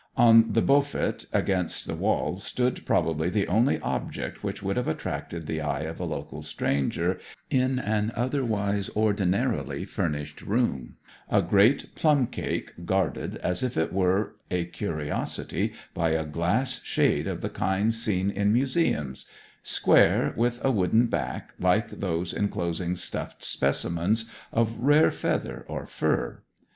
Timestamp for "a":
5.99-6.05, 11.29-11.43, 14.49-14.65, 16.13-16.25, 20.65-20.71